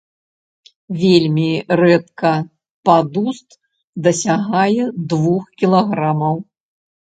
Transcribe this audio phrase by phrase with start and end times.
[1.01, 1.45] Вельмі
[1.81, 2.31] рэдка
[2.91, 3.47] падуст
[4.09, 4.83] дасягае
[5.15, 6.35] двух кілаграмаў.